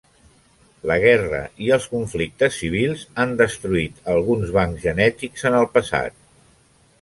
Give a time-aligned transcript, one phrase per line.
[0.91, 6.19] La guerra i els conflictes civils han destruït alguns bancs genètics en el passat.